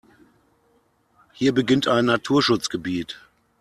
[1.33, 3.19] Hier beginnt ein Naturschutzgebiet.